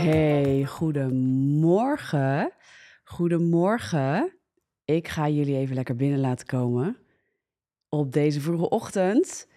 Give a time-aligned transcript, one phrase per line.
[0.00, 2.52] Hey, goedemorgen.
[3.04, 4.32] Goedemorgen.
[4.84, 6.96] Ik ga jullie even lekker binnen laten komen.
[7.88, 9.48] Op deze vroege ochtend.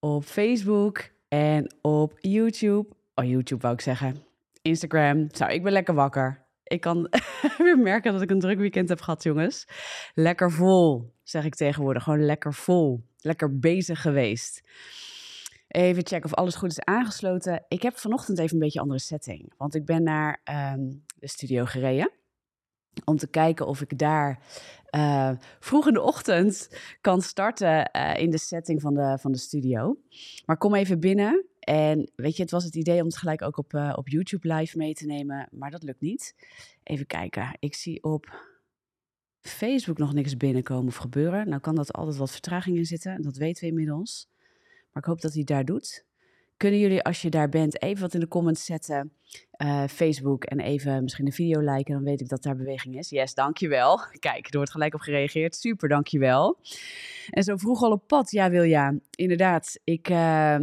[0.00, 2.88] Op Facebook en op YouTube.
[3.14, 4.24] Oh, YouTube wou ik zeggen.
[4.62, 5.28] Instagram.
[5.34, 6.46] Zo, ik ben lekker wakker.
[6.64, 7.08] Ik kan
[7.58, 9.66] weer merken dat ik een druk weekend heb gehad, jongens.
[10.14, 12.02] Lekker vol, zeg ik tegenwoordig.
[12.02, 13.04] Gewoon lekker vol.
[13.20, 14.62] Lekker bezig geweest.
[15.72, 17.64] Even checken of alles goed is aangesloten.
[17.68, 19.52] Ik heb vanochtend even een beetje andere setting.
[19.56, 22.10] Want ik ben naar ehm, de studio gereden.
[23.04, 24.42] Om te kijken of ik daar
[24.86, 29.38] eh, vroeg in de ochtend kan starten eh, in de setting van de, van de
[29.38, 29.98] studio.
[30.46, 31.46] Maar kom even binnen.
[31.58, 34.54] En weet je, het was het idee om het gelijk ook op, eh, op YouTube
[34.54, 35.48] live mee te nemen.
[35.50, 36.34] Maar dat lukt niet.
[36.82, 37.56] Even kijken.
[37.58, 38.50] Ik zie op
[39.40, 41.48] Facebook nog niks binnenkomen of gebeuren.
[41.48, 43.22] Nou kan dat altijd wat vertraging in zitten.
[43.22, 44.31] Dat weten we inmiddels.
[44.92, 46.04] Maar ik hoop dat hij daar doet.
[46.62, 49.12] Kunnen jullie, als je daar bent, even wat in de comments zetten?
[49.62, 51.94] Uh, Facebook en even misschien de video liken.
[51.94, 53.10] Dan weet ik dat daar beweging is.
[53.10, 54.00] Yes, dankjewel.
[54.18, 55.56] Kijk, er wordt gelijk op gereageerd.
[55.56, 56.58] Super, dankjewel.
[57.30, 58.30] En zo vroeg al op pad.
[58.30, 59.80] Ja, Wilja, inderdaad.
[59.84, 60.58] Ik, uh, uh,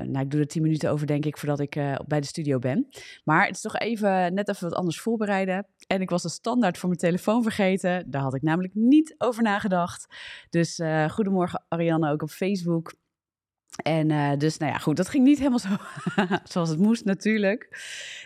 [0.00, 2.58] nou, ik doe er tien minuten over, denk ik, voordat ik uh, bij de studio
[2.58, 2.88] ben.
[3.24, 5.66] Maar het is toch even net even wat anders voorbereiden.
[5.86, 8.10] En ik was de standaard voor mijn telefoon vergeten.
[8.10, 10.14] Daar had ik namelijk niet over nagedacht.
[10.50, 12.92] Dus goedemorgen Ariane ook op Facebook.
[13.82, 15.68] En uh, dus, nou ja, goed, dat ging niet helemaal zo
[16.52, 17.68] zoals het moest natuurlijk.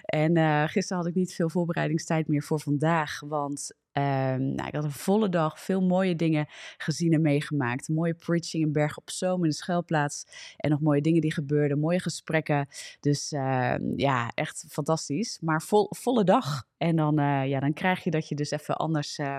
[0.04, 4.04] En uh, gisteren had ik niet veel voorbereidingstijd meer voor vandaag, want uh,
[4.34, 6.46] nou, ik had een volle dag, veel mooie dingen
[6.76, 7.88] gezien en meegemaakt.
[7.88, 11.78] mooie preaching in Berg op Zoom in de schuilplaats en nog mooie dingen die gebeurden,
[11.78, 12.68] mooie gesprekken.
[13.00, 15.38] Dus ehm, ja, echt fantastisch.
[15.40, 16.66] Maar vol, volle dag.
[16.76, 19.38] En dan, uh, ja, dan krijg je dat je dus even anders uh,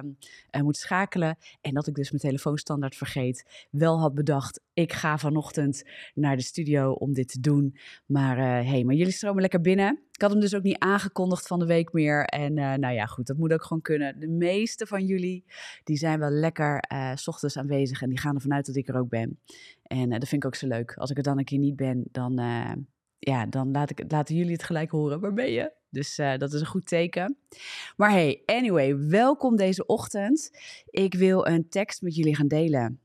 [0.52, 1.38] uh, moet schakelen.
[1.62, 3.68] En dat ik dus mijn telefoonstandaard vergeet.
[3.72, 7.78] Wel had bedacht, ik ga vanochtend naar de studio om dit te doen.
[8.06, 10.09] Maar hé, hey, maar jullie stromen lekker binnen.
[10.20, 12.26] Ik had hem dus ook niet aangekondigd van de week meer.
[12.26, 14.20] En nou ja, goed, dat moet ook gewoon kunnen.
[14.20, 15.46] De meeste van jullie,
[15.84, 18.02] die zijn wel lekker s ochtends aanwezig.
[18.02, 19.40] En die gaan ervan uit dat ik er ook ben.
[19.84, 20.94] En dat vind ik ook zo leuk.
[20.98, 22.34] Als ik er dan een keer niet ben, dan
[23.20, 25.20] ja, dan laat ik, laten jullie het gelijk horen.
[25.20, 25.72] Waar ben je?
[25.90, 27.38] Dus dat is een goed teken.
[27.98, 30.52] Maar hey, anyway, welkom deze ochtend.
[30.90, 33.00] Ik wil een tekst met jullie gaan delen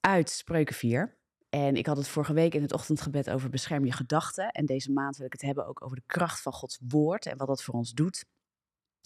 [0.00, 1.18] uit Spreuken 4.
[1.50, 4.50] En ik had het vorige week in het ochtendgebed over bescherm je gedachten.
[4.50, 7.36] En deze maand wil ik het hebben ook over de kracht van Gods woord en
[7.36, 8.24] wat dat voor ons doet.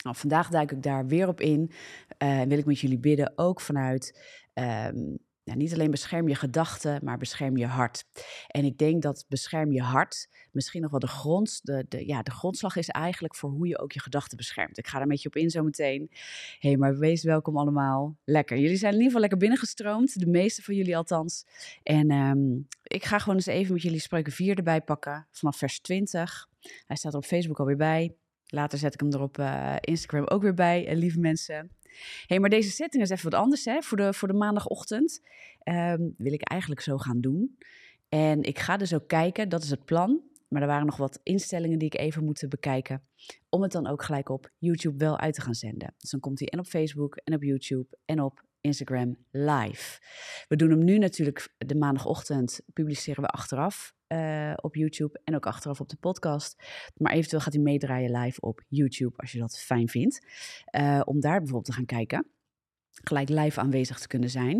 [0.02, 1.72] Nou, vandaag duik ik daar weer op in.
[2.18, 4.24] En uh, wil ik met jullie bidden, ook vanuit
[4.54, 8.04] um, niet alleen bescherm je gedachten, maar bescherm je hart.
[8.46, 12.22] En ik denk dat bescherm je hart misschien nog wel de, grond, de, de, ja,
[12.22, 14.78] de grondslag is eigenlijk voor hoe je ook je gedachten beschermt.
[14.78, 16.10] Ik ga er met je op in zometeen.
[16.58, 18.16] Hé, hey, maar wees welkom allemaal.
[18.24, 18.58] Lekker.
[18.58, 21.46] Jullie zijn in ieder geval lekker binnengestroomd, de meeste van jullie althans.
[21.82, 25.80] En um, ik ga gewoon eens even met jullie spreuken 4 erbij pakken, vanaf vers
[25.80, 26.48] 20.
[26.86, 28.14] Hij staat er op Facebook alweer bij.
[28.46, 31.70] Later zet ik hem er op uh, Instagram ook weer bij, uh, lieve mensen
[32.26, 33.82] hey, maar deze setting is even wat anders hè?
[33.82, 35.20] Voor, de, voor de maandagochtend.
[35.64, 37.58] Um, wil ik eigenlijk zo gaan doen.
[38.08, 40.22] En ik ga dus ook kijken, dat is het plan.
[40.48, 43.02] Maar er waren nog wat instellingen die ik even moet bekijken.
[43.48, 45.94] Om het dan ook gelijk op YouTube wel uit te gaan zenden.
[45.98, 50.00] Dus dan komt hij en op Facebook en op YouTube en op Instagram live.
[50.48, 55.46] We doen hem nu natuurlijk de maandagochtend, publiceren we achteraf uh, op YouTube en ook
[55.46, 56.62] achteraf op de podcast.
[56.96, 60.26] Maar eventueel gaat hij meedraaien live op YouTube als je dat fijn vindt.
[60.76, 62.26] Uh, om daar bijvoorbeeld te gaan kijken.
[62.90, 64.56] Gelijk live aanwezig te kunnen zijn.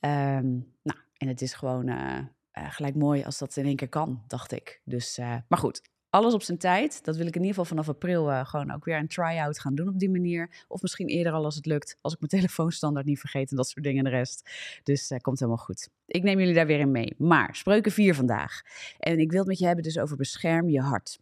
[0.00, 2.20] Um, nou, en het is gewoon uh,
[2.52, 4.80] gelijk mooi als dat in één keer kan, dacht ik.
[4.84, 7.04] Dus, maar goed, alles op zijn tijd.
[7.04, 9.74] Dat wil ik in ieder geval vanaf april uh, gewoon ook weer een try-out gaan
[9.74, 10.64] doen op die manier.
[10.68, 11.98] Of misschien eerder al als het lukt.
[12.00, 14.50] Als ik mijn telefoonstandaard niet vergeet en dat soort dingen en de rest.
[14.82, 15.88] Dus uh, komt helemaal goed.
[16.06, 17.14] Ik neem jullie daar weer in mee.
[17.18, 18.62] Maar spreuken 4 vandaag.
[18.98, 21.18] En ik wil het met je hebben dus over bescherm je hart.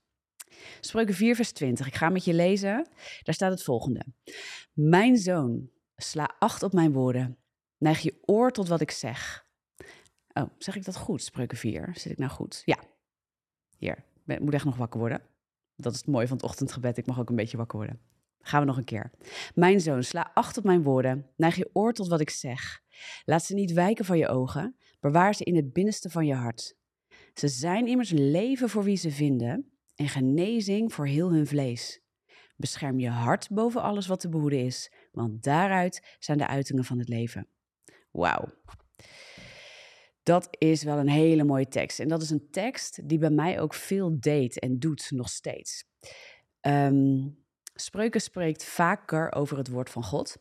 [0.80, 1.86] Spreuken 4 vers 20.
[1.86, 2.88] Ik ga met je lezen.
[3.22, 4.06] Daar staat het volgende.
[4.72, 7.38] Mijn zoon, sla acht op mijn woorden.
[7.78, 9.46] Neig je oor tot wat ik zeg.
[10.32, 11.22] Oh, zeg ik dat goed?
[11.22, 11.90] Spreuken 4.
[11.94, 12.62] Zit ik nou goed?
[12.64, 12.78] Ja.
[13.78, 15.22] Hier, ik moet echt nog wakker worden.
[15.76, 16.96] Dat is het mooie van het ochtendgebed.
[16.96, 18.00] Ik mag ook een beetje wakker worden.
[18.40, 19.10] Gaan we nog een keer.
[19.54, 21.30] Mijn zoon, sla acht op mijn woorden.
[21.36, 22.82] Neig je oor tot wat ik zeg.
[23.24, 24.76] Laat ze niet wijken van je ogen.
[25.00, 26.76] Bewaar ze in het binnenste van je hart.
[27.34, 32.00] Ze zijn immers leven voor wie ze vinden en genezing voor heel hun vlees.
[32.56, 36.98] Bescherm je hart boven alles wat te behoeden is, want daaruit zijn de uitingen van
[36.98, 37.48] het leven.
[38.10, 38.48] Wauw.
[40.26, 42.00] Dat is wel een hele mooie tekst.
[42.00, 45.84] En dat is een tekst die bij mij ook veel deed en doet nog steeds.
[46.60, 47.38] Um,
[47.74, 50.36] Spreuken spreekt vaker over het woord van God.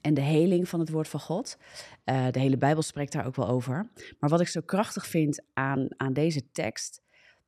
[0.00, 1.58] En de heling van het woord van God.
[2.04, 3.90] Uh, de hele Bijbel spreekt daar ook wel over.
[4.18, 7.02] Maar wat ik zo krachtig vind aan, aan deze tekst,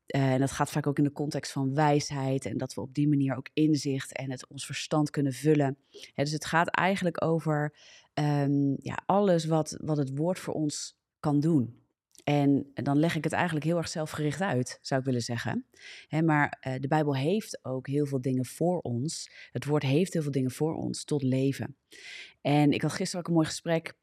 [0.06, 2.94] Uh, en dat gaat vaak ook in de context van wijsheid en dat we op
[2.94, 5.79] die manier ook inzicht en het ons verstand kunnen vullen.
[6.15, 7.77] dus het gaat eigenlijk over
[8.15, 11.84] um, ja, alles wat, wat het woord voor ons kan doen.
[12.25, 15.67] En dan leg ik het eigenlijk heel erg zelfgericht uit, zou ik willen zeggen.
[16.25, 19.31] maar uh, de Bijbel heeft ook heel veel dingen voor ons.
[19.52, 21.76] Het woord heeft heel veel dingen voor ons tot leven.
[22.40, 23.94] En ik had gisteren ook een mooi gesprek.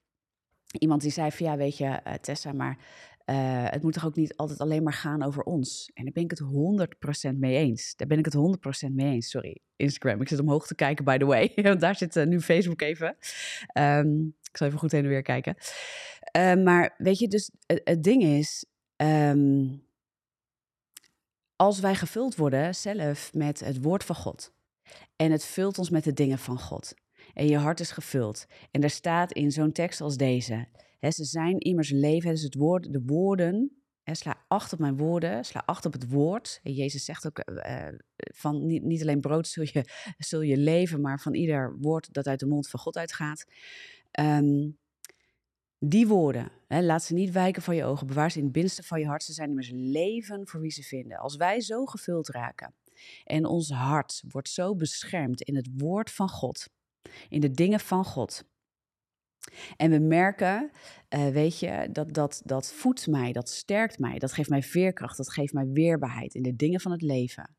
[0.80, 2.78] Iemand die zei van ja, weet je, uh, Tessa, maar
[3.26, 5.92] uh, het moet toch ook niet altijd alleen maar gaan over ons?
[5.94, 6.42] En daar ben ik het
[7.34, 7.96] 100% mee eens.
[7.96, 8.36] Daar ben ik het
[8.90, 9.30] 100% mee eens.
[9.30, 10.22] Sorry, Instagram.
[10.22, 11.52] Ik zit omhoog te kijken, by the way.
[11.64, 13.18] Want daar zit uh, nu Facebook even.
[13.78, 15.56] Um, ik zal even goed heen en weer kijken.
[16.38, 18.66] Uh, maar weet je, dus het, ding is...
[18.96, 19.84] Um,
[21.56, 24.54] als wij gevuld worden zelf met het woord van God...
[25.16, 26.94] en het vult ons met de dingen van God...
[27.34, 28.46] en je hart is gevuld...
[28.72, 30.68] en er staat in zo'n tekst als deze
[31.12, 33.84] ze zijn immers leven, dus het woord, de woorden.
[34.04, 36.60] sla acht op mijn woorden, sla acht op het woord.
[36.64, 39.86] En Jezus zegt ook uh, van niet, niet, alleen brood zul je,
[40.18, 43.46] zul je leven, maar van ieder woord dat uit de mond van God uitgaat.
[44.20, 44.78] Um,
[45.86, 48.84] die woorden, hè, laat ze niet wijken van je ogen, bewaar ze in het binnenste
[48.84, 49.24] van je hart.
[49.24, 51.18] Ze zijn immers leven voor wie ze vinden.
[51.18, 52.74] Als wij zo gevuld raken
[53.24, 56.70] en ons hart wordt zo beschermd in het woord van God,
[57.30, 58.44] in de dingen van God,
[59.78, 60.72] en we merken,
[61.10, 65.18] uh, weet je, dat, dat, dat voedt mij, dat sterkt mij, dat geeft mij veerkracht,
[65.18, 67.56] dat geeft mij weerbaarheid in de dingen van het leven.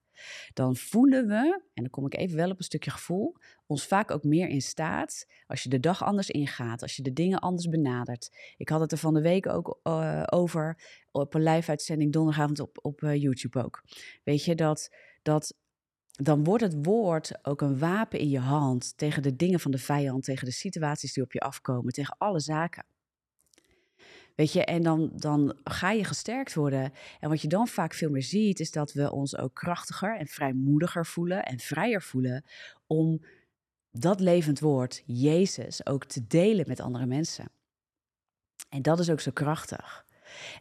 [0.53, 3.37] Dan voelen we, en dan kom ik even wel op een stukje gevoel,
[3.67, 7.13] ons vaak ook meer in staat als je de dag anders ingaat, als je de
[7.13, 8.55] dingen anders benadert.
[8.57, 10.79] Ik had het er van de week ook uh, over
[11.11, 13.85] op een live-uitzending donderdagavond op, op uh, YouTube ook.
[14.25, 14.91] Weet je, dat,
[15.23, 15.55] dat
[16.23, 19.79] dan wordt het woord ook een wapen in je hand tegen de dingen van de
[19.79, 22.85] vijand, tegen de situaties die op je afkomen, tegen alle zaken.
[24.35, 26.93] Weet je, en dan, dan ga je gesterkt worden.
[27.21, 30.27] En wat je dan vaak veel meer ziet, is dat we ons ook krachtiger en
[30.27, 32.45] vrijmoediger voelen en vrijer voelen
[32.87, 33.25] om
[33.91, 37.51] dat levend woord, Jezus, ook te delen met andere mensen.
[38.69, 40.05] En dat is ook zo krachtig.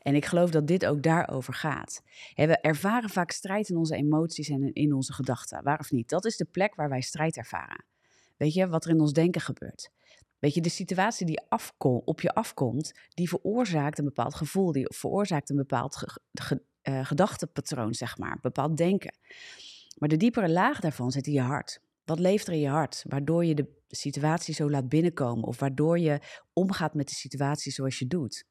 [0.02, 2.02] En ik geloof dat dit ook daarover gaat.
[2.36, 6.10] We ervaren vaak strijd in onze emoties en in onze gedachten, waar of niet.
[6.10, 7.86] Dat is de plek waar wij strijd ervaren.
[8.38, 9.92] Weet je, wat er in ons denken gebeurt.
[10.40, 14.86] Weet je, de situatie die afkom, op je afkomt, die veroorzaakt een bepaald gevoel, die
[14.94, 15.96] veroorzaakt een bepaald
[16.32, 19.16] ge, uh, gedachtepatroon, zeg maar, een bepaald denken.
[19.98, 21.82] Maar de diepere laag daarvan zit in je hart.
[22.06, 26.00] Wat leeft er in je hart, waardoor je de situatie zo laat binnenkomen of waardoor
[26.00, 26.20] je
[26.54, 28.46] omgaat met de situatie zoals je doet?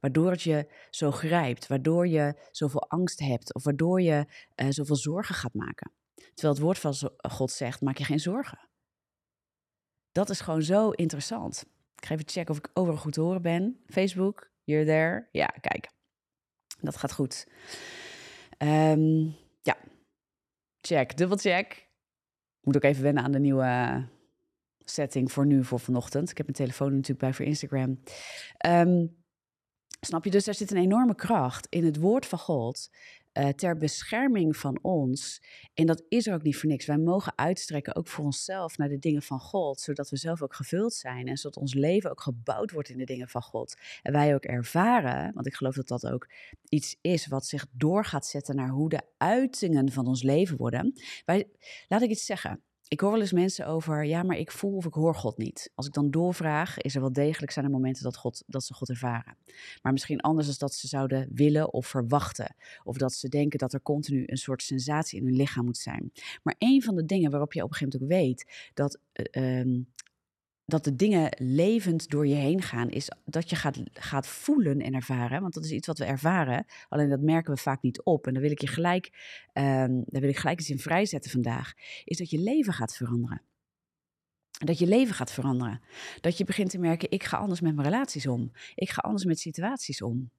[0.00, 4.26] Waardoor je zo grijpt, waardoor je zoveel angst hebt of waardoor je
[4.56, 5.92] uh, zoveel zorgen gaat maken.
[6.14, 6.94] Terwijl het woord van
[7.30, 8.68] God zegt, maak je geen zorgen.
[10.12, 11.64] Dat is gewoon zo interessant.
[11.96, 13.80] Ik ga even checken of ik overal goed te horen ben.
[13.86, 15.28] Facebook, you're there.
[15.32, 15.90] Ja, kijk.
[16.80, 17.46] Dat gaat goed.
[18.58, 19.76] Um, ja,
[20.76, 21.88] check, dubbelcheck.
[22.60, 24.04] Moet ook even wennen aan de nieuwe
[24.78, 26.30] setting voor nu, voor vanochtend.
[26.30, 28.02] Ik heb mijn telefoon natuurlijk bij voor Instagram.
[28.66, 29.16] Um,
[30.00, 30.30] Snap je?
[30.30, 32.88] Dus er zit een enorme kracht in het woord van God
[33.38, 35.42] uh, ter bescherming van ons.
[35.74, 36.86] En dat is er ook niet voor niks.
[36.86, 40.54] Wij mogen uitstrekken ook voor onszelf naar de dingen van God, zodat we zelf ook
[40.54, 43.76] gevuld zijn en zodat ons leven ook gebouwd wordt in de dingen van God.
[44.02, 46.28] En wij ook ervaren, want ik geloof dat dat ook
[46.68, 50.92] iets is wat zich door gaat zetten naar hoe de uitingen van ons leven worden.
[51.24, 51.48] Wij,
[51.88, 54.86] laat ik iets zeggen ik hoor wel eens mensen over, ja, maar ik voel of
[54.86, 55.70] ik hoor God niet.
[55.74, 58.74] Als ik dan doorvraag, is er wel degelijk zijn er momenten dat, God, dat ze
[58.74, 59.36] God ervaren.
[59.82, 62.54] Maar misschien anders dan dat ze zouden willen of verwachten.
[62.84, 66.12] Of dat ze denken dat er continu een soort sensatie in hun lichaam moet zijn.
[66.42, 68.98] Maar een van de dingen waarop je op een gegeven moment ook weet dat
[69.36, 69.84] uh,
[70.68, 74.94] dat de dingen levend door je heen gaan, is dat je gaat, gaat voelen en
[74.94, 75.40] ervaren.
[75.40, 78.26] Want dat is iets wat we ervaren, alleen dat merken we vaak niet op.
[78.26, 79.06] En dan wil ik je gelijk,
[79.52, 81.72] um, daar wil ik gelijk eens in vrijzetten vandaag.
[82.04, 83.42] Is dat je leven gaat veranderen.
[84.50, 85.80] Dat je leven gaat veranderen.
[86.20, 88.50] Dat je begint te merken, ik ga anders met mijn relaties om.
[88.74, 90.30] Ik ga anders met situaties om.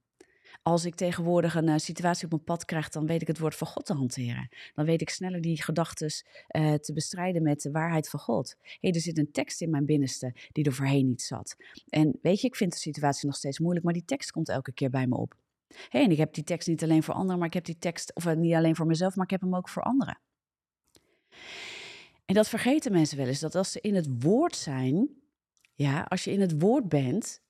[0.62, 3.54] Als ik tegenwoordig een uh, situatie op mijn pad krijg, dan weet ik het woord
[3.54, 4.48] van God te hanteren.
[4.74, 6.10] Dan weet ik sneller die gedachten
[6.56, 8.56] uh, te bestrijden met de waarheid van God.
[8.80, 11.56] hey, er zit een tekst in mijn binnenste die er voorheen niet zat.
[11.88, 14.72] En weet je, ik vind de situatie nog steeds moeilijk, maar die tekst komt elke
[14.72, 15.34] keer bij me op.
[15.88, 18.14] hey, en ik heb die tekst niet alleen voor anderen, maar ik heb die tekst,
[18.14, 20.20] of uh, niet alleen voor mezelf, maar ik heb hem ook voor anderen.
[22.24, 25.08] En dat vergeten mensen wel eens, dat als ze in het woord zijn,
[25.74, 27.42] ja, als je in het woord bent,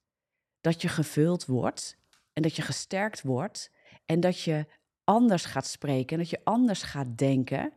[0.61, 1.99] dat je gevuld wordt
[2.41, 3.71] en dat je gesterkt wordt
[4.05, 4.67] en dat je
[5.05, 7.73] anders gaat spreken en dat je anders gaat denken,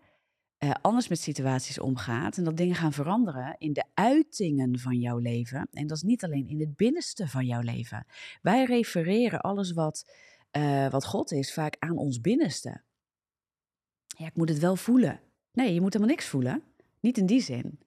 [0.59, 5.17] uh, anders met situaties omgaat en dat dingen gaan veranderen in de uitingen van jouw
[5.17, 5.67] leven.
[5.71, 8.05] En dat is niet alleen in het binnenste van jouw leven.
[8.41, 10.11] Wij refereren alles wat,
[10.57, 12.81] uh, wat God is vaak aan ons binnenste.
[14.17, 15.19] Ja, ik moet het wel voelen.
[15.51, 16.63] Nee, je moet helemaal niks voelen.
[16.99, 17.79] Niet in die zin.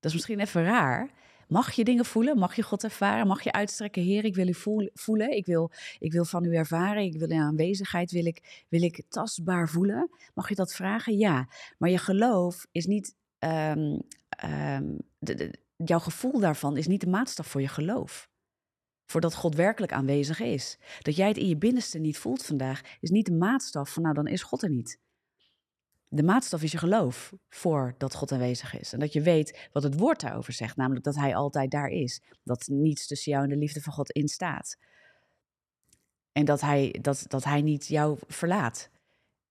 [0.00, 1.10] Dat is misschien even raar.
[1.48, 2.38] Mag je dingen voelen?
[2.38, 3.26] Mag je God ervaren?
[3.26, 4.54] Mag je uitstrekken, Heer, ik wil u
[4.94, 5.36] voelen.
[5.36, 7.02] Ik wil, ik wil van u ervaren.
[7.02, 10.10] Ik wil in aanwezigheid, wil ik, wil ik tastbaar voelen.
[10.34, 11.16] Mag je dat vragen?
[11.16, 11.48] Ja.
[11.78, 13.98] Maar je geloof is niet, ehm,
[14.28, 18.28] ehm, de, jouw gevoel daarvan is niet de maatstaf voor je geloof.
[19.10, 20.78] Voordat God werkelijk aanwezig is.
[21.00, 24.14] Dat jij het in je binnenste niet voelt vandaag, is niet de maatstaf van, nou
[24.14, 24.98] dan is God er niet.
[26.08, 28.92] De maatstaf is je geloof voor dat God aanwezig is.
[28.92, 32.22] En dat je weet wat het woord daarover zegt, namelijk dat Hij altijd daar is.
[32.44, 34.76] Dat niets tussen jou en de liefde van God in staat.
[36.32, 38.90] En dat Hij, dat, dat hij niet jou verlaat.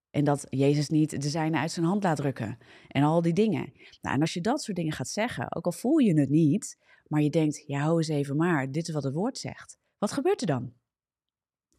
[0.10, 2.58] En dat Jezus niet de zijne uit zijn hand laat drukken.
[2.88, 3.74] En al die dingen.
[4.02, 6.78] Nou, en als je dat soort dingen gaat zeggen, ook al voel je het niet,
[7.08, 9.78] maar je denkt, ja, hou eens even maar, dit is wat het woord zegt.
[9.98, 10.74] Wat gebeurt er dan?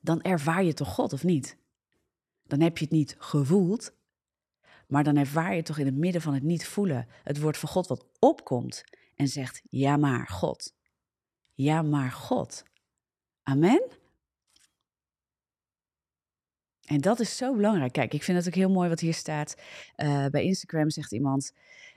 [0.00, 1.58] Dan ervaar je toch God of niet?
[2.42, 3.94] Dan heb je het niet gevoeld,
[4.86, 7.68] maar dan ervaar je toch in het midden van het niet voelen het woord van
[7.68, 10.74] God wat opkomt en zegt: Ja, maar God.
[11.54, 12.62] Ja, maar God.
[13.42, 13.82] Amen.
[16.84, 17.92] En dat is zo belangrijk.
[17.92, 19.56] Kijk, ik vind het ook heel mooi wat hier staat.
[19.96, 21.52] Uh, bij Instagram zegt iemand: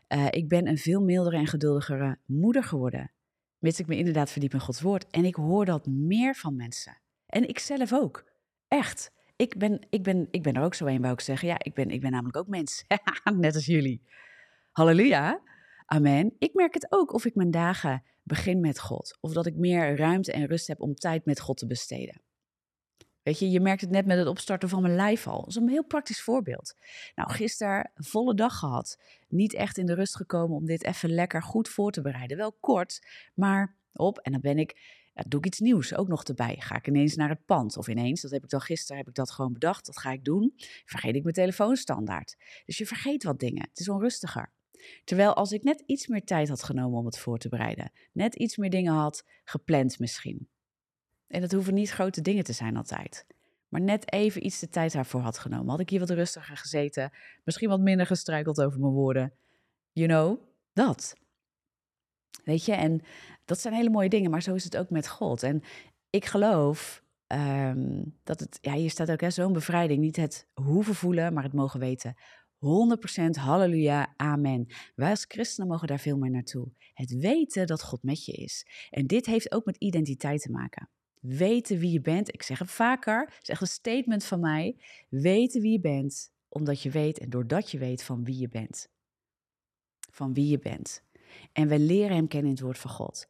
[0.08, 3.12] uh, Ik ben een veel mildere en geduldigere moeder geworden.
[3.58, 5.08] Mits ik me inderdaad verdiep in Gods woord.
[5.10, 6.98] En ik hoor dat meer van mensen.
[7.25, 8.25] En ik zelf ook.
[8.67, 11.48] Echt ik ben, ik, ben, ik ben er ook zo een, wou ik zeggen.
[11.48, 12.86] Ja, ik ben, ik ben namelijk ook mens.
[13.36, 14.01] Net als jullie.
[14.72, 15.41] Halleluja.
[15.86, 16.36] Amen.
[16.39, 19.17] Ik merk het ook of ik mijn dagen begin met God.
[19.19, 22.22] Of dat ik meer ruimte en rust heb om tijd met God te besteden.
[23.24, 25.39] Weet je, je merkt het net met het opstarten van mijn lijf al.
[25.39, 26.75] Dat is een heel praktisch voorbeeld.
[27.15, 29.00] Nou, gisteren volle dag gehad.
[29.27, 32.38] Niet echt in de rust gekomen om dit even lekker goed voor te bereiden.
[32.38, 34.17] Wel kort, maar op.
[34.17, 36.56] En dan ben ik doe ik iets nieuws ook nog erbij.
[36.60, 39.16] Ga ik ineens naar het pand of ineens, dat heb ik dan gisteren, heb ik
[39.16, 40.54] dat gewoon bedacht, dat ga ik doen.
[40.86, 42.36] Vergeet ik mijn telefoonstandaard.
[42.66, 43.68] Dus je vergeet wat dingen.
[43.70, 44.52] Het is onrustiger.
[45.04, 48.36] Terwijl als ik net iets meer tijd had genomen om het voor te bereiden, net
[48.36, 50.48] iets meer dingen had gepland misschien.
[51.28, 53.26] En dat hoeven niet grote dingen te zijn altijd.
[53.68, 55.70] Maar net even iets de tijd daarvoor had genomen.
[55.70, 57.12] Had ik hier wat rustiger gezeten,
[57.44, 59.34] misschien wat minder gestruikeld over mijn woorden.
[59.92, 60.42] You know,
[60.74, 61.16] dat.
[62.43, 63.01] Weet je, en
[63.46, 65.43] dat zijn hele mooie dingen, maar zo is het ook met God.
[65.43, 65.63] En
[66.10, 70.00] ik geloof ehm, dat het, ja, hier staat ook zo'n bevrijding.
[70.00, 72.15] Niet het hoeven voelen, maar het mogen weten.
[72.60, 74.65] 100% halleluja, amen.
[74.96, 76.72] Wij als christenen mogen daar veel meer naartoe.
[76.93, 78.65] Het weten dat God met je is.
[78.89, 80.89] En dit heeft ook met identiteit te maken.
[81.19, 82.34] Weten wie je bent.
[82.34, 84.77] Ik zeg het vaker, het is echt een statement van mij.
[85.10, 88.89] Weten wie je bent, omdat je weet en doordat je weet van wie je bent.
[90.12, 91.03] Van wie je bent.
[91.52, 93.28] En we leren hem kennen in het woord van God.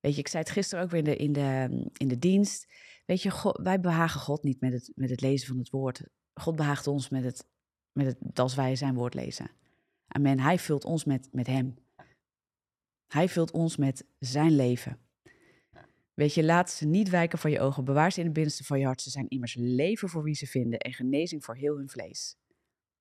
[0.00, 2.72] Weet je, ik zei het gisteren ook weer in de, in de, in de dienst.
[3.06, 6.02] Weet je, God, wij behagen God niet met het, met het lezen van het woord.
[6.34, 7.46] God behaagt ons met het,
[7.92, 9.50] met het, als wij zijn woord lezen.
[10.06, 10.40] Amen.
[10.40, 11.74] Hij vult ons met, met hem.
[13.06, 14.98] Hij vult ons met zijn leven.
[16.14, 17.84] Weet je, laat ze niet wijken van je ogen.
[17.84, 19.02] Bewaar ze in het binnenste van je hart.
[19.02, 22.36] Ze zijn immers leven voor wie ze vinden en genezing voor heel hun vlees.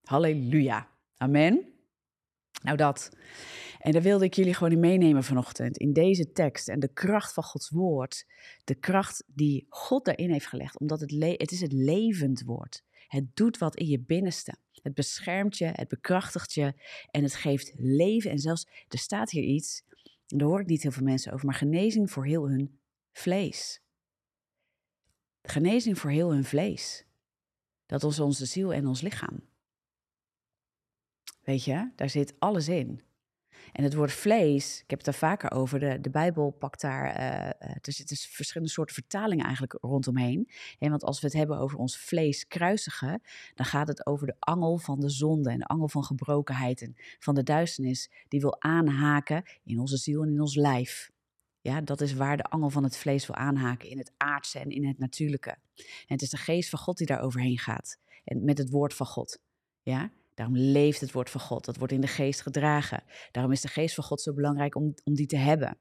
[0.04, 0.90] Halleluja.
[1.18, 1.66] Amen.
[2.64, 3.10] Nou dat.
[3.82, 7.34] En daar wilde ik jullie gewoon in meenemen vanochtend, in deze tekst en de kracht
[7.34, 8.26] van Gods woord.
[8.64, 12.84] De kracht die God daarin heeft gelegd, omdat het, het is het levend woord.
[13.08, 14.56] Het doet wat in je binnenste.
[14.82, 16.74] Het beschermt je, het bekrachtigt je
[17.12, 18.32] en het geeft leven.
[18.32, 19.84] En zelfs, er staat hier iets,
[20.28, 22.80] en daar hoor ik niet heel veel mensen over, maar genezing voor heel hun
[23.12, 23.82] vlees.
[25.42, 27.06] Genezing voor heel hun vlees.
[27.86, 29.42] Dat is onze ziel en ons lichaam.
[31.42, 33.02] Weet je, daar zit alles in.
[33.72, 37.16] En het woord vlees, ik heb het er vaker over, de, de Bijbel pakt daar,
[37.60, 40.50] er zitten verschillende soorten vertalingen eigenlijk rondomheen.
[40.80, 43.22] En want als we het hebben over ons vlees kruisigen,
[43.56, 46.96] dan gaat het over de angel van de zonde en de angel van gebrokenheid en
[47.20, 51.12] van de duisternis, die wil aanhaken in onze ziel en in ons lijf.
[51.62, 54.70] Ja, dat is waar de angel van het vlees wil aanhaken, in het aardse en
[54.70, 55.50] in het natuurlijke.
[55.75, 57.98] En het is de geest van God die daar overheen gaat.
[58.24, 59.40] En met het woord van God.
[59.82, 60.12] Ja,
[60.42, 61.66] Daarom leeft het woord van God.
[61.66, 63.04] Dat wordt in de geest gedragen.
[63.32, 65.80] Daarom is de geest van God zo belangrijk om, om die te hebben.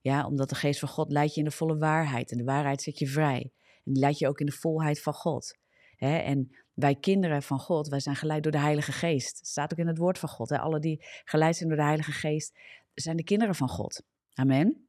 [0.00, 2.30] Ja, omdat de geest van God leidt je in de volle waarheid.
[2.30, 3.52] En de waarheid zet je vrij.
[3.84, 5.58] En die leidt je ook in de volheid van God.
[5.96, 9.46] en wij kinderen van God, wij zijn geleid door de Heilige Geest.
[9.46, 10.50] Staat ook in het woord van God.
[10.50, 12.58] Alle die geleid zijn door de Heilige Geest,
[12.94, 14.02] zijn de kinderen van God.
[14.32, 14.88] Amen.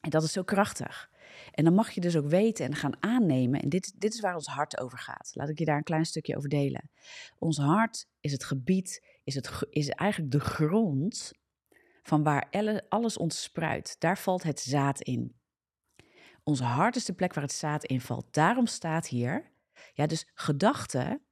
[0.00, 1.10] En dat is zo krachtig.
[1.50, 3.60] En dan mag je dus ook weten en gaan aannemen.
[3.60, 5.30] En dit, dit is waar ons hart over gaat.
[5.34, 6.90] Laat ik je daar een klein stukje over delen.
[7.38, 11.32] Ons hart is het gebied, is, het, is eigenlijk de grond
[12.02, 12.50] van waar
[12.88, 13.96] alles ontspruit.
[13.98, 15.36] Daar valt het zaad in.
[16.42, 18.26] Ons hart is de plek waar het zaad in valt.
[18.30, 19.52] Daarom staat hier,
[19.92, 21.22] ja, dus gedachten,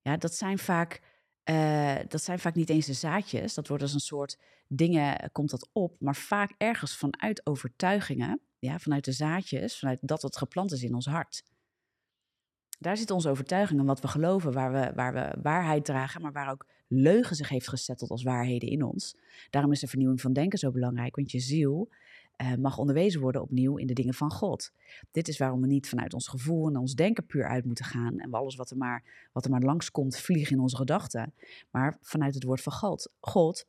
[0.00, 1.00] ja, dat zijn vaak
[1.42, 3.54] eh, dat zijn vaak niet eens de zaadjes.
[3.54, 6.00] Dat wordt als een soort dingen, eh, komt dat op.
[6.00, 10.94] Maar vaak ergens vanuit overtuigingen, ja, vanuit de zaadjes, vanuit dat wat geplant is in
[10.94, 11.44] ons hart.
[12.78, 16.32] Daar zit onze overtuiging en wat we geloven, waar we, waar we waarheid dragen, maar
[16.32, 19.16] waar ook leugen zich heeft gezetteld als waarheden in ons.
[19.50, 21.88] Daarom is de vernieuwing van denken zo belangrijk, want je ziel
[22.36, 24.72] uh, mag onderwezen worden opnieuw in de dingen van God.
[25.10, 28.18] Dit is waarom we niet vanuit ons gevoel en ons denken puur uit moeten gaan
[28.18, 31.34] en alles wat er maar, wat er maar langskomt vliegen in onze gedachten,
[31.70, 33.66] maar vanuit het woord van God, God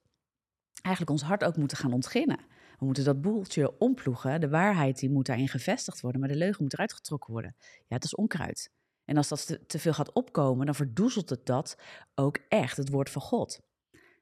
[0.81, 2.39] eigenlijk ons hart ook moeten gaan ontginnen.
[2.83, 4.41] We moeten dat boeltje omploegen.
[4.41, 7.55] De waarheid die moet daarin gevestigd worden, maar de leugen moet eruit getrokken worden.
[7.59, 8.71] Ja, het is onkruid.
[9.05, 11.77] En als dat te, veel gaat opkomen, dan verdoezelt het dat
[12.15, 13.59] ook echt, het woord van God.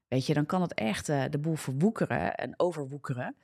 [0.07, 3.35] Weet je, dan kan het echt uh, de boel verwoekeren en overwoekeren.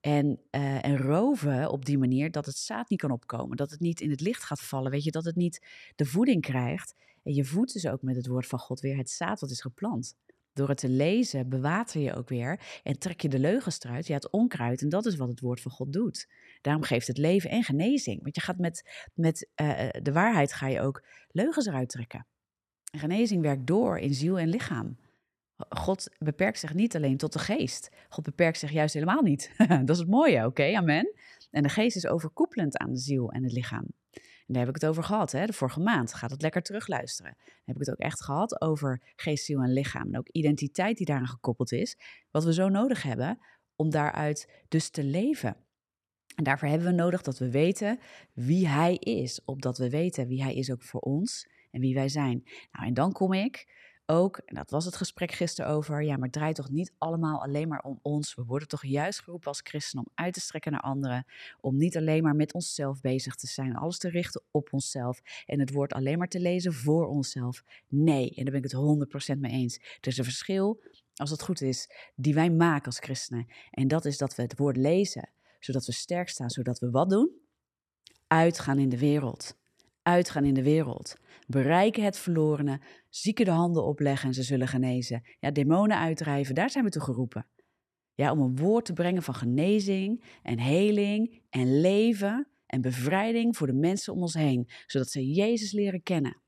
[0.00, 3.56] En, uh, en roven op die manier dat het zaad niet kan opkomen.
[3.56, 4.90] Dat het niet in het licht gaat vallen.
[4.90, 6.94] Weet je, dat het niet de voeding krijgt.
[7.22, 9.60] En je voedt dus ook met het woord van God weer het zaad wat is
[9.60, 10.14] geplant.
[10.56, 14.14] Door het te lezen bewater je ook weer en trek je de leugens eruit, ja,
[14.14, 14.82] het onkruid.
[14.82, 16.28] En dat is wat het woord van God doet.
[16.60, 18.22] Daarom geeft het leven en genezing.
[18.22, 22.26] Want je gaat met, met uh, de waarheid ga je ook leugens eruit trekken.
[22.92, 24.98] En genezing werkt door in ziel en lichaam.
[25.68, 27.90] God beperkt zich niet alleen tot de geest.
[28.08, 29.54] God beperkt zich juist helemaal niet.
[29.84, 31.12] dat is het mooie, oké, amen.
[31.50, 33.86] En de geest is overkoepelend aan de ziel en het lichaam.
[34.46, 36.14] Daar heb ik het over gehad, hè, de vorige maand.
[36.14, 37.34] Gaat het lekker terugluisteren.
[37.36, 40.06] Dan heb ik het ook echt gehad over geest, ziel en lichaam.
[40.06, 41.96] En ook identiteit die daaraan gekoppeld is.
[42.30, 43.38] Wat we zo nodig hebben
[43.76, 45.56] om daaruit dus te leven.
[46.34, 47.98] En daarvoor hebben we nodig dat we weten
[48.32, 49.40] wie Hij is.
[49.44, 52.42] Opdat we weten wie Hij is ook voor ons en wie wij zijn.
[52.72, 53.66] Nou, en dan kom ik
[54.06, 57.42] ook, en dat was het gesprek gisteren over, ja, maar het draait toch niet allemaal
[57.42, 58.34] alleen maar om ons.
[58.34, 61.26] We worden toch juist geroepen als christenen om uit te strekken naar anderen.
[61.60, 65.20] Om niet alleen maar met onszelf bezig te zijn, alles te richten op onszelf.
[65.46, 67.62] En het woord alleen maar te lezen voor onszelf.
[67.88, 69.76] Nee, en daar ben ik het 100% mee eens.
[69.76, 70.82] Er is een verschil,
[71.14, 73.46] als het goed is, die wij maken als christenen.
[73.70, 75.28] En dat is dat we het woord lezen,
[75.60, 77.30] zodat we sterk staan, zodat we wat doen?
[78.26, 79.56] Uitgaan in de wereld.
[80.02, 81.16] Uitgaan in de wereld
[81.46, 85.22] bereiken het verlorene, zieken de handen opleggen en ze zullen genezen.
[85.38, 87.46] Ja, demonen uitdrijven, daar zijn we toe geroepen.
[88.14, 93.66] Ja, om een woord te brengen van genezing en heling en leven en bevrijding voor
[93.66, 96.40] de mensen om ons heen, zodat ze Jezus leren kennen.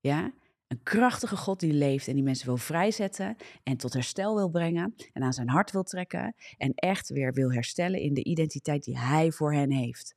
[0.00, 0.34] Ja,
[0.66, 4.94] een krachtige God die leeft en die mensen wil vrijzetten en tot herstel wil brengen
[5.12, 8.98] en aan zijn hart wil trekken en echt weer wil herstellen in de identiteit die
[8.98, 10.14] hij voor hen heeft.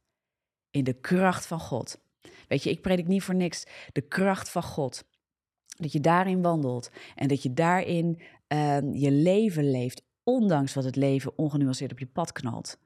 [0.69, 2.01] In de kracht van God.
[2.47, 5.03] Weet je, ik predik niet voor niks de kracht van God.
[5.65, 10.95] Dat je daarin wandelt en dat je daarin uh, je leven leeft, ondanks wat het
[10.95, 12.79] leven ongenuanceerd op je pad knalt.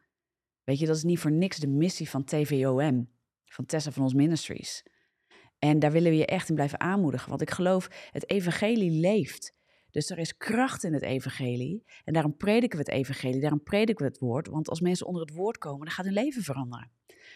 [0.64, 3.10] Weet je, dat is niet voor niks de missie van TVOM,
[3.46, 4.84] van Tessa van ons Ministries.
[5.60, 9.54] En daar willen we je echt in blijven aanmoedigen, want ik geloof, het evangelie leeft.
[9.90, 11.84] Dus er is kracht in het evangelie.
[12.04, 14.48] En daarom prediken we het evangelie, daarom prediken we het woord.
[14.48, 16.92] Want als mensen onder het woord komen, dan gaat hun leven veranderen.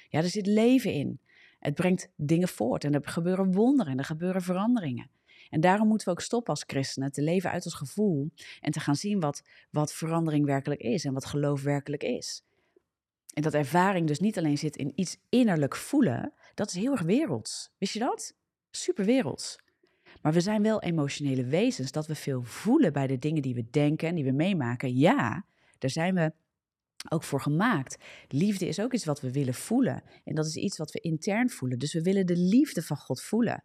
[0.09, 1.21] Ja, er zit leven in.
[1.67, 5.09] Het brengt dingen voort en er gebeuren wonderen en er gebeuren veranderingen.
[5.49, 8.79] En daarom moeten we ook stoppen als christenen te leven uit ons gevoel en te
[8.79, 12.43] gaan zien wat, wat verandering werkelijk is en wat geloof werkelijk is.
[13.33, 17.01] En dat ervaring dus niet alleen zit in iets innerlijk voelen, dat is heel erg
[17.01, 17.71] werelds.
[17.77, 18.35] Wist je dat?
[18.71, 19.59] Super werelds.
[20.21, 23.69] Maar we zijn wel emotionele wezens, dat we veel voelen bij de dingen die we
[23.69, 24.97] denken en die we meemaken.
[24.97, 25.45] Ja,
[25.77, 26.33] daar zijn we
[27.09, 27.97] ook voor gemaakt.
[28.27, 30.03] Liefde is ook iets wat we willen voelen.
[30.23, 31.79] En dat is iets wat we intern voelen.
[31.79, 33.63] Dus we willen de liefde van God voelen.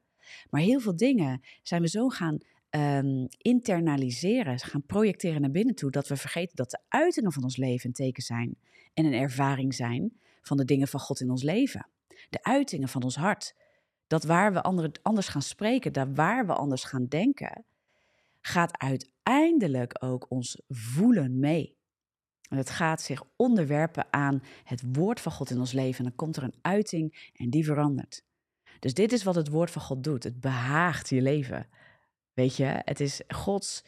[0.50, 2.38] Maar heel veel dingen zijn we zo gaan
[2.70, 7.56] um, internaliseren, gaan projecteren naar binnen toe, dat we vergeten dat de uitingen van ons
[7.56, 8.56] leven een teken zijn
[8.94, 11.86] en een ervaring zijn van de dingen van God in ons leven.
[12.30, 13.54] De uitingen van ons hart.
[14.06, 14.62] Dat waar we
[15.02, 17.64] anders gaan spreken, daar waar we anders gaan denken,
[18.40, 21.76] gaat uiteindelijk ook ons voelen mee.
[22.52, 25.98] En het gaat zich onderwerpen aan het woord van God in ons leven.
[25.98, 28.24] En dan komt er een uiting en die verandert.
[28.78, 30.24] Dus dit is wat het woord van God doet.
[30.24, 31.68] Het behaagt je leven.
[32.32, 33.84] Weet je, het is Gods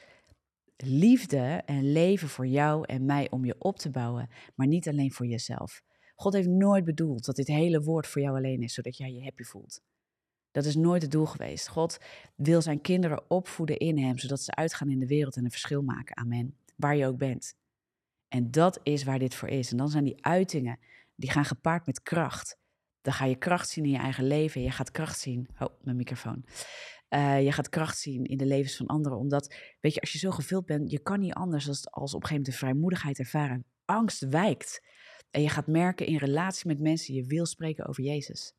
[0.76, 5.12] liefde en leven voor jou en mij om je op te bouwen, maar niet alleen
[5.12, 5.82] voor jezelf.
[6.14, 9.22] God heeft nooit bedoeld dat dit hele woord voor jou alleen is, zodat jij je
[9.22, 9.80] happy voelt.
[10.50, 11.68] Dat is nooit het doel geweest.
[11.68, 11.98] God
[12.34, 15.82] wil zijn kinderen opvoeden in Hem, zodat ze uitgaan in de wereld en een verschil
[15.82, 16.16] maken.
[16.16, 16.56] Amen.
[16.76, 17.54] Waar je ook bent.
[18.34, 19.70] En dat is waar dit voor is.
[19.70, 20.78] En dan zijn die uitingen,
[21.14, 22.58] die gaan gepaard met kracht.
[23.00, 24.62] Dan ga je kracht zien in je eigen leven.
[24.62, 25.48] Je gaat kracht zien.
[25.58, 26.44] Oh, mijn microfoon.
[27.08, 29.18] Uh, je gaat kracht zien in de levens van anderen.
[29.18, 32.22] Omdat, weet je, als je zo gevuld bent, je kan niet anders als, als op
[32.22, 33.64] een gegeven moment de vrijmoedigheid ervaren.
[33.84, 34.86] Angst wijkt.
[35.30, 38.54] En je gaat merken in relatie met mensen, je wil spreken over Jezus.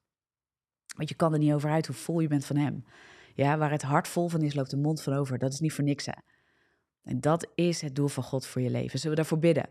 [0.98, 2.86] Want je kan er niet over uit hoe vol je bent van Hem.
[3.34, 5.38] Ja, waar het hart vol van is, loopt de mond van over.
[5.38, 6.14] Dat is niet voor niks, hè.
[7.06, 9.00] En dat is het doel van God voor je leven.
[9.00, 9.70] Zullen we daarvoor bidden?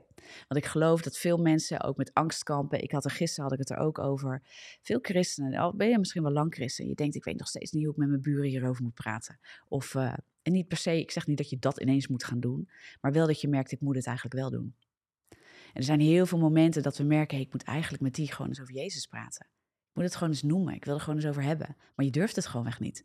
[0.48, 2.82] Want ik geloof dat veel mensen ook met angst kampen.
[2.82, 4.42] Ik had er gisteren had ik het er ook over.
[4.82, 6.88] Veel christenen, al ben je misschien wel lang christen.
[6.88, 9.38] Je denkt, ik weet nog steeds niet hoe ik met mijn buren hierover moet praten.
[9.68, 12.40] Of, uh, en niet per se, ik zeg niet dat je dat ineens moet gaan
[12.40, 12.68] doen.
[13.00, 14.74] Maar wel dat je merkt, ik moet het eigenlijk wel doen.
[15.28, 18.48] En er zijn heel veel momenten dat we merken, ik moet eigenlijk met die gewoon
[18.48, 19.46] eens over Jezus praten.
[19.88, 20.74] Ik moet het gewoon eens noemen.
[20.74, 21.76] Ik wil er gewoon eens over hebben.
[21.94, 23.04] Maar je durft het gewoon echt niet.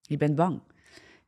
[0.00, 0.62] Je bent bang.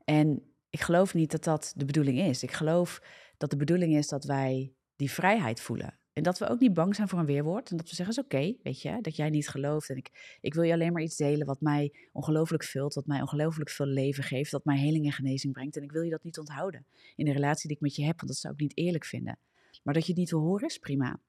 [0.05, 2.43] En ik geloof niet dat dat de bedoeling is.
[2.43, 3.03] Ik geloof
[3.37, 5.99] dat de bedoeling is dat wij die vrijheid voelen.
[6.13, 7.71] En dat we ook niet bang zijn voor een weerwoord.
[7.71, 9.91] En dat we zeggen, is oké, weet je, dat jij niet gelooft.
[9.91, 13.21] En ik, ik wil je alleen maar iets delen wat mij ongelooflijk vult, wat mij
[13.21, 15.77] ongelooflijk veel leven geeft, wat mij heling en genezing brengt.
[15.77, 18.17] En ik wil je dat niet onthouden in de relatie die ik met je heb,
[18.17, 19.39] want dat zou ik niet eerlijk vinden.
[19.83, 21.21] Maar dat je het niet wil horen is prima.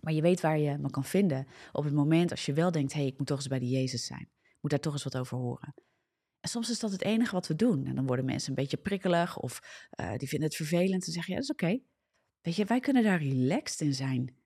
[0.00, 2.92] Maar je weet waar je me kan vinden op het moment als je wel denkt,
[2.92, 4.28] hé, hey, ik moet toch eens bij die Jezus zijn.
[4.42, 5.74] Ik moet daar toch eens wat over horen.
[6.40, 7.86] Soms is dat het enige wat we doen.
[7.86, 9.60] En dan worden mensen een beetje prikkelig of
[10.00, 11.06] uh, die vinden het vervelend.
[11.06, 11.80] En zeggen, ja, dat is oké.
[12.40, 14.36] Weet je, wij kunnen daar relaxed in zijn.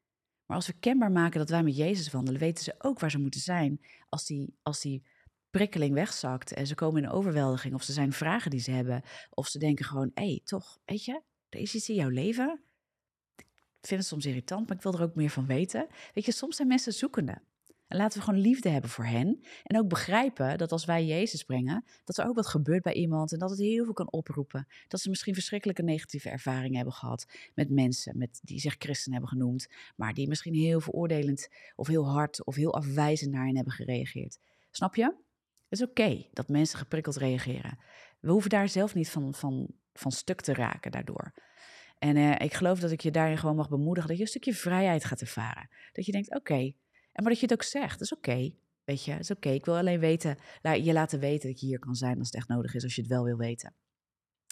[0.46, 3.18] Maar als we kenbaar maken dat wij met Jezus wandelen, weten ze ook waar ze
[3.18, 5.06] moeten zijn als die, als die
[5.50, 9.46] prikkeling wegzakt en ze komen in overweldiging of ze zijn vragen die ze hebben of
[9.46, 12.62] ze denken gewoon, hé, hey, toch, weet je, er is iets in jouw leven.
[13.80, 15.86] Ik vind het soms irritant, maar ik wil er ook meer van weten.
[16.12, 17.42] Weet je, soms zijn mensen zoekende.
[17.92, 19.40] En laten we gewoon liefde hebben voor hen.
[19.62, 23.32] En ook begrijpen dat als wij Jezus brengen, dat er ook wat gebeurt bij iemand
[23.32, 24.66] en dat het heel veel kan oproepen.
[24.88, 29.30] Dat ze misschien verschrikkelijke negatieve ervaringen hebben gehad met mensen met, die zich christen hebben
[29.30, 33.72] genoemd, maar die misschien heel veroordelend of heel hard of heel afwijzend naar hen hebben
[33.72, 34.38] gereageerd.
[34.70, 35.04] Snap je?
[35.68, 37.78] Het is oké dat mensen geprikkeld reageren.
[38.20, 41.32] We hoeven daar zelf niet van, van, van stuk te raken daardoor.
[41.98, 44.54] En uh, ik geloof dat ik je daarin gewoon mag bemoedigen dat je een stukje
[44.54, 45.68] vrijheid gaat ervaren.
[45.92, 46.72] Dat je denkt, oké,
[47.12, 48.52] en dat je het ook zegt, dat is oké.
[48.84, 49.48] Weet je, is oké.
[49.48, 52.48] Ik wil alleen weten, je laten weten dat je hier kan zijn als het echt
[52.48, 53.74] nodig is, als je het wel wil weten.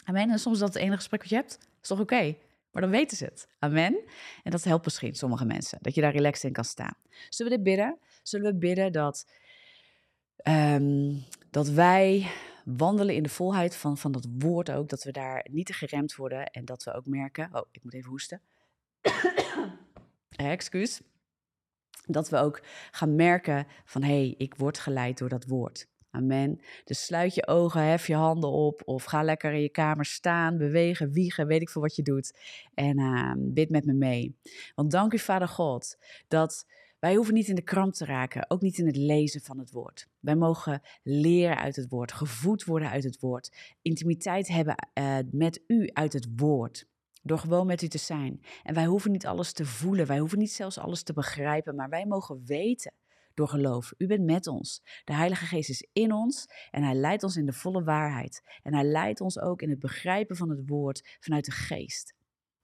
[0.04, 0.30] Amen.
[0.30, 2.36] En soms is dat het enige gesprek wat je hebt, is toch oké.
[2.70, 3.48] Maar dan weten ze het.
[3.58, 4.00] Amen.
[4.42, 6.94] En dat helpt misschien sommige mensen, dat je daar relaxed in kan staan.
[7.28, 7.98] Zullen we dit bidden?
[8.22, 9.26] Zullen we bidden dat,
[10.48, 12.30] um, dat wij
[12.64, 16.14] wandelen in de volheid van, van dat woord ook, dat we daar niet te geremd
[16.14, 18.40] worden en dat we ook merken, oh, ik moet even hoesten.
[20.36, 21.00] Excuus
[22.06, 25.88] dat we ook gaan merken van hé, hey, ik word geleid door dat woord.
[26.10, 26.60] Amen.
[26.84, 30.58] Dus sluit je ogen, hef je handen op of ga lekker in je kamer staan,
[30.58, 32.38] bewegen, wiegen, weet ik veel wat je doet.
[32.74, 34.36] En uh, bid met me mee.
[34.74, 35.96] Want dank u, Vader God,
[36.28, 36.66] dat
[36.98, 39.70] wij hoeven niet in de kramp te raken, ook niet in het lezen van het
[39.70, 40.08] woord.
[40.20, 45.62] Wij mogen leren uit het woord, gevoed worden uit het woord, intimiteit hebben uh, met
[45.66, 46.88] u uit het woord.
[47.22, 48.40] Door gewoon met u te zijn.
[48.62, 50.06] En wij hoeven niet alles te voelen.
[50.06, 51.74] Wij hoeven niet zelfs alles te begrijpen.
[51.74, 52.92] Maar wij mogen weten
[53.34, 53.92] door geloof.
[53.96, 54.82] U bent met ons.
[55.04, 58.42] De Heilige Geest is in ons en Hij leidt ons in de volle waarheid.
[58.62, 62.14] En Hij leidt ons ook in het begrijpen van het woord vanuit de Geest.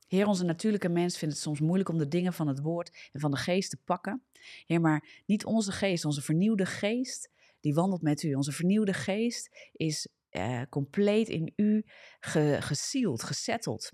[0.07, 3.21] Heer, onze natuurlijke mens vindt het soms moeilijk om de dingen van het woord en
[3.21, 4.23] van de geest te pakken.
[4.67, 8.35] Heer, maar niet onze geest, onze vernieuwde geest, die wandelt met u.
[8.35, 11.85] Onze vernieuwde geest is uh, compleet in u
[12.21, 12.59] ge,
[13.17, 13.91] gesetteld.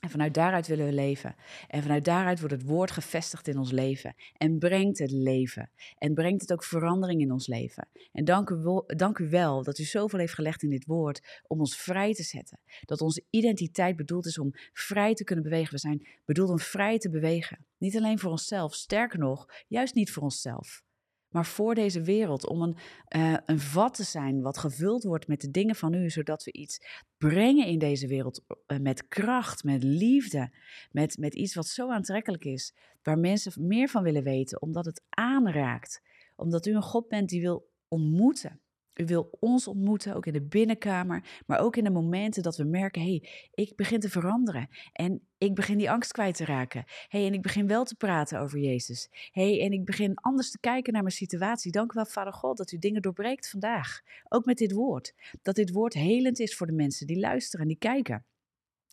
[0.00, 1.34] En vanuit daaruit willen we leven.
[1.68, 4.14] En vanuit daaruit wordt het woord gevestigd in ons leven.
[4.36, 5.70] En brengt het leven.
[5.98, 7.88] En brengt het ook verandering in ons leven.
[8.12, 11.60] En dank u, dank u wel dat u zoveel heeft gelegd in dit woord om
[11.60, 12.58] ons vrij te zetten.
[12.80, 15.72] Dat onze identiteit bedoeld is om vrij te kunnen bewegen.
[15.72, 17.66] We zijn bedoeld om vrij te bewegen.
[17.78, 20.82] Niet alleen voor onszelf, sterker nog, juist niet voor onszelf
[21.30, 22.46] maar voor deze wereld.
[22.46, 22.76] Om een,
[23.16, 26.52] uh, een vat te zijn wat gevuld wordt met de dingen van u, zodat we
[26.52, 26.80] iets
[27.18, 30.52] brengen in deze wereld uh, met kracht, met liefde,
[30.90, 35.02] met, met iets wat zo aantrekkelijk is, waar mensen meer van willen weten, omdat het
[35.08, 36.02] aanraakt.
[36.36, 38.60] Omdat u een God bent die wil ontmoeten.
[38.94, 42.64] U wil ons ontmoeten, ook in de binnenkamer, maar ook in de momenten dat we
[42.64, 46.84] merken: hé, hey, ik begin te veranderen en ik begin die angst kwijt te raken.
[47.08, 49.08] hey, en ik begin wel te praten over Jezus.
[49.30, 51.72] hey, en ik begin anders te kijken naar mijn situatie.
[51.72, 54.00] Dank u wel, Vader God, dat u dingen doorbreekt vandaag.
[54.28, 55.14] Ook met dit woord.
[55.42, 58.24] Dat dit woord helend is voor de mensen die luisteren en die kijken.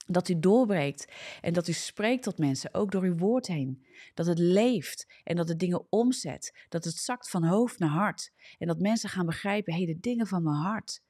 [0.05, 3.85] Dat u doorbreekt en dat u spreekt tot mensen, ook door uw woord heen.
[4.13, 6.65] Dat het leeft en dat het dingen omzet.
[6.69, 8.31] Dat het zakt van hoofd naar hart.
[8.57, 11.01] En dat mensen gaan begrijpen, hé, hey, de dingen van mijn hart.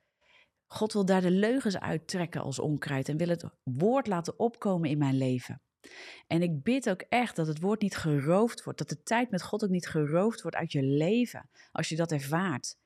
[0.67, 4.97] God wil daar de leugens uittrekken als onkruid en wil het woord laten opkomen in
[4.97, 5.62] mijn leven.
[6.27, 9.43] En ik bid ook echt dat het woord niet geroofd wordt, dat de tijd met
[9.43, 12.77] God ook niet geroofd wordt uit je leven, als je dat ervaart.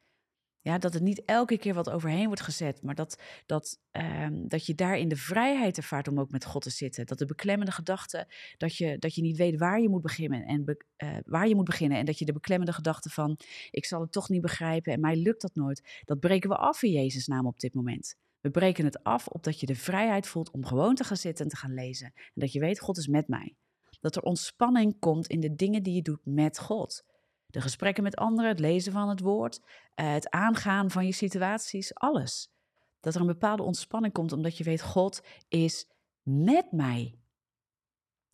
[0.63, 4.65] Ja, dat het niet elke keer wat overheen wordt gezet, maar dat, dat, ehm, dat
[4.65, 7.06] je daar in de vrijheid ervaart om ook met God te zitten.
[7.06, 10.78] Dat de beklemmende gedachten, dat je, dat je niet weet waar je moet beginnen en
[10.97, 11.97] uh, waar je moet beginnen.
[11.97, 13.38] En dat je de beklemmende gedachten van
[13.71, 16.02] ik zal het toch niet begrijpen en mij lukt dat nooit.
[16.06, 18.15] Dat breken we af in Jezus' naam op dit moment.
[18.41, 21.52] We breken het af opdat je de vrijheid voelt om gewoon te gaan zitten en
[21.52, 22.12] te gaan lezen.
[22.15, 23.56] En dat je weet, God is met mij.
[24.00, 27.04] Dat er ontspanning komt in de dingen die je doet met God.
[27.52, 29.62] De gesprekken met anderen, het lezen van het woord,
[29.94, 32.52] eh, het aangaan van je situaties, alles.
[33.00, 35.88] Dat er een bepaalde ontspanning komt omdat je weet, God is
[36.24, 37.16] met mij.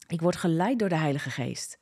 [0.08, 1.80] Ik word geleid door de Heilige Geest.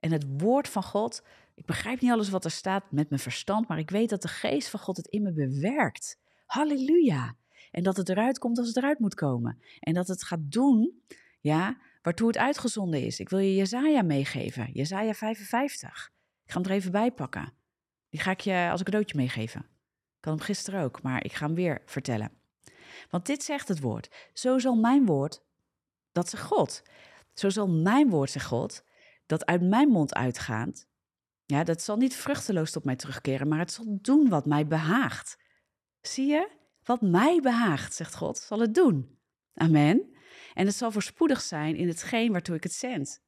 [0.00, 1.22] En het woord van God,
[1.54, 4.28] ik begrijp niet alles wat er staat met mijn verstand, maar ik weet dat de
[4.28, 6.18] Geest van God het in me bewerkt.
[6.46, 7.36] Halleluja.
[7.70, 9.62] En dat het eruit komt als het eruit moet komen.
[9.80, 11.02] En dat het gaat doen,
[11.40, 13.20] ja, waartoe het uitgezonden is.
[13.20, 16.12] Ik wil je Jezaja meegeven, Jezaja 55.
[16.44, 17.52] Ik ga hem er even bij pakken.
[18.08, 19.60] Die ga ik je als een cadeautje meegeven.
[20.18, 22.32] Ik had hem gisteren ook, maar ik ga hem weer vertellen.
[23.10, 24.30] Want dit zegt het woord.
[24.32, 25.42] Zo zal mijn woord,
[26.12, 26.82] dat zegt God.
[27.34, 28.84] Zo zal mijn woord, zegt God,
[29.26, 30.86] dat uit mijn mond uitgaat.
[31.44, 35.38] Ja, dat zal niet vruchteloos tot mij terugkeren, maar het zal doen wat mij behaagt.
[36.00, 36.50] Zie je?
[36.82, 39.18] Wat mij behaagt, zegt God, zal het doen.
[39.54, 40.14] Amen.
[40.54, 43.22] En het zal voorspoedig zijn in hetgeen waartoe ik het zend.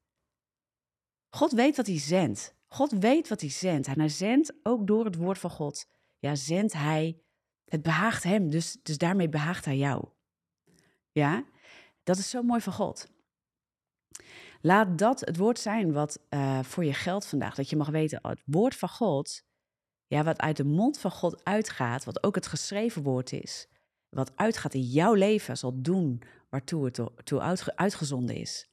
[1.28, 2.55] God weet wat hij zendt.
[2.66, 3.86] God weet wat hij zendt.
[3.86, 5.86] En hij zendt ook door het woord van God.
[6.18, 7.20] Ja, zendt hij.
[7.64, 10.08] Het behaagt hem, dus, dus daarmee behaagt hij jou.
[11.12, 11.44] Ja,
[12.02, 13.08] dat is zo mooi van God.
[14.60, 17.54] Laat dat het woord zijn wat uh, voor je geldt vandaag.
[17.54, 19.42] Dat je mag weten, het woord van God,
[20.06, 23.68] ja, wat uit de mond van God uitgaat, wat ook het geschreven woord is,
[24.08, 27.40] wat uitgaat in jouw leven, zal doen waartoe het toe
[27.74, 28.68] uitgezonden is.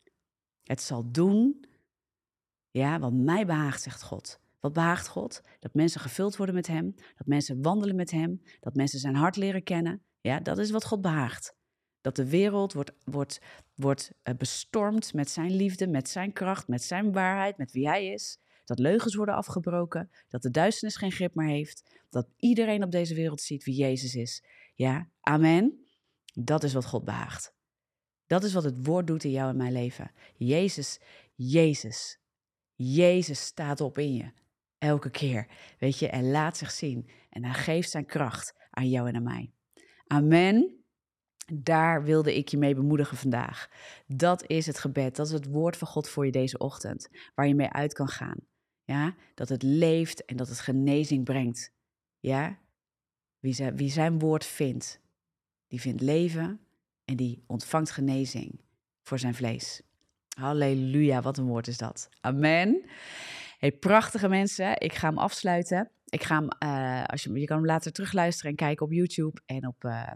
[0.64, 1.66] Het zal doen
[2.74, 4.40] ja, wat mij behaagt, zegt God.
[4.60, 5.42] Wat behaagt God?
[5.60, 9.36] Dat mensen gevuld worden met Hem, dat mensen wandelen met Hem, dat mensen zijn hart
[9.36, 10.02] leren kennen.
[10.22, 11.56] Ja, dat is wat God behaagt.
[12.02, 13.42] Dat de wereld wordt, wordt,
[13.76, 18.08] wordt eh, bestormd met Zijn liefde, met Zijn kracht, met Zijn waarheid, met wie Hij
[18.08, 18.40] is.
[18.66, 23.16] Dat leugens worden afgebroken, dat de duisternis geen grip meer heeft, dat iedereen op deze
[23.16, 24.44] wereld ziet wie Jezus is.
[24.76, 25.86] Ja, amen.
[26.34, 27.54] Dat is wat God behaagt.
[28.28, 30.12] Dat is wat het woord doet in jou en mijn leven.
[30.36, 31.00] Jezus,
[31.36, 32.22] Jezus,
[32.92, 34.32] Jezus staat op in je.
[34.78, 35.48] Elke keer.
[35.80, 37.10] Weet je, en laat zich zien.
[37.30, 39.52] En hij geeft zijn kracht aan jou en aan mij.
[40.08, 40.84] Amen.
[41.54, 43.70] Daar wilde ik je mee bemoedigen vandaag.
[44.08, 45.16] Dat is het gebed.
[45.16, 47.10] Dat is het woord van God voor je deze ochtend.
[47.36, 48.38] Waar je mee uit kan gaan.
[48.84, 51.74] Ja, dat het leeft en dat het genezing brengt.
[52.20, 52.60] Ja,
[53.40, 55.02] wie zijn, wie zijn woord vindt,
[55.68, 56.60] die vindt leven
[57.06, 58.62] en die ontvangt genezing
[59.02, 59.82] voor zijn vlees.
[60.34, 62.10] Halleluja, wat een woord is dat.
[62.22, 62.86] Amen.
[63.58, 64.80] Hey, prachtige mensen.
[64.80, 65.92] Ik ga hem afsluiten.
[66.06, 69.42] Ik ga hem, uh, als je, je kan hem later terugluisteren en kijken op YouTube
[69.46, 70.12] en op, uh,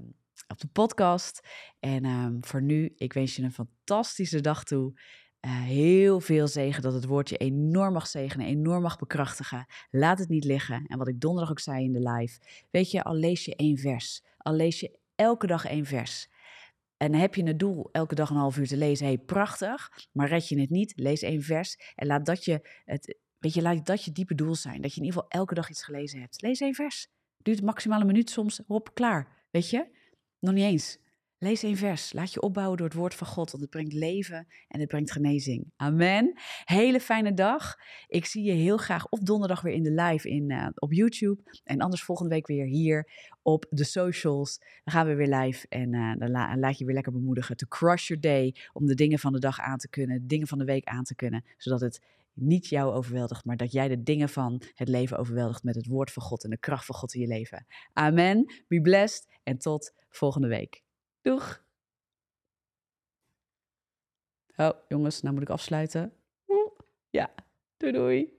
[0.48, 1.48] op de podcast.
[1.80, 5.00] En um, voor nu, ik wens je een fantastische dag toe.
[5.42, 9.66] Uh, heel veel zegen, dat het woordje enorm mag zegenen, enorm mag bekrachtigen.
[9.90, 10.86] Laat het niet liggen.
[10.88, 12.40] En wat ik donderdag ook zei in de live.
[12.72, 16.28] Weet je, al lees je één vers, al lees je elke dag één vers.
[16.98, 19.90] En heb je het doel elke dag een half uur te lezen, hey, prachtig.
[20.12, 23.62] Maar red je het niet, lees één vers en laat dat je het, weet je,
[23.62, 24.82] laat dat je diepe doel zijn.
[24.82, 26.42] Dat je in ieder geval elke dag iets gelezen hebt.
[26.42, 27.08] Lees één vers.
[27.38, 29.46] Duurt maximaal een minuut soms, hop, klaar.
[29.52, 29.86] Weet je?
[30.40, 30.98] Nog niet eens.
[31.40, 32.14] Lees één vers.
[32.14, 35.12] Laat je opbouwen door het woord van God, want het brengt leven en het brengt
[35.12, 35.72] genezing.
[35.76, 36.40] Amen.
[36.64, 37.76] Hele fijne dag.
[38.08, 41.42] Ik zie je heel graag op donderdag weer in de live in, uh, op YouTube.
[41.64, 44.60] En anders volgende week weer hier op de socials.
[44.84, 47.58] Dan gaan we weer live en uh, dan la laat je weer lekker bemoedigen.
[47.58, 48.56] To crush your day.
[48.74, 51.16] Om de dingen van de dag aan te kunnen, dingen van de week aan te
[51.16, 51.46] kunnen.
[51.58, 52.02] Zodat het
[52.34, 56.12] niet jou overweldigt, maar dat jij de dingen van het leven overweldigt met het woord
[56.12, 57.66] van God en de kracht van God in je leven.
[57.94, 58.54] Amen.
[58.68, 60.86] Be blessed en tot volgende week.
[64.58, 66.14] Oh, jongens, nou moet ik afsluiten.
[67.10, 67.34] Ja,
[67.78, 68.37] doei doei.